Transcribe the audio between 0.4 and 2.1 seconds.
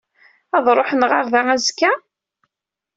Ad d-ruḥen ɣer da azekka?